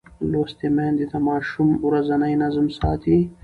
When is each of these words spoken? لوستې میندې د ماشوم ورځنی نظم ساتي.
لوستې 0.31 0.67
میندې 0.75 1.05
د 1.11 1.13
ماشوم 1.27 1.69
ورځنی 1.87 2.33
نظم 2.43 2.67
ساتي. 2.79 3.17